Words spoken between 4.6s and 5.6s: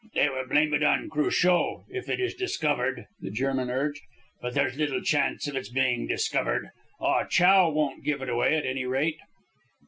little chance of